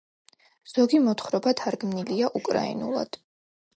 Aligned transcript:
ზოგი 0.71 1.01
მოთხრობა 1.07 1.53
თარგმნილია 1.61 2.31
უკრაინულად. 2.41 3.21